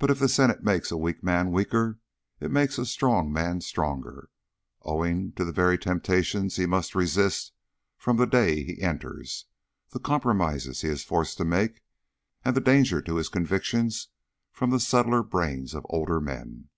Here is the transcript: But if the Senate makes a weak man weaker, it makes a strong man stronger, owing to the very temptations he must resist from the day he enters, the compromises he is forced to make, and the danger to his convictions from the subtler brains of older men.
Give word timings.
But 0.00 0.10
if 0.10 0.18
the 0.18 0.28
Senate 0.28 0.64
makes 0.64 0.90
a 0.90 0.96
weak 0.96 1.22
man 1.22 1.52
weaker, 1.52 2.00
it 2.40 2.50
makes 2.50 2.78
a 2.78 2.84
strong 2.84 3.32
man 3.32 3.60
stronger, 3.60 4.28
owing 4.82 5.34
to 5.34 5.44
the 5.44 5.52
very 5.52 5.78
temptations 5.78 6.56
he 6.56 6.66
must 6.66 6.96
resist 6.96 7.52
from 7.96 8.16
the 8.16 8.26
day 8.26 8.64
he 8.64 8.82
enters, 8.82 9.44
the 9.90 10.00
compromises 10.00 10.80
he 10.80 10.88
is 10.88 11.04
forced 11.04 11.36
to 11.38 11.44
make, 11.44 11.84
and 12.44 12.56
the 12.56 12.60
danger 12.60 13.00
to 13.02 13.14
his 13.14 13.28
convictions 13.28 14.08
from 14.50 14.70
the 14.70 14.80
subtler 14.80 15.22
brains 15.22 15.74
of 15.74 15.86
older 15.88 16.20
men. 16.20 16.68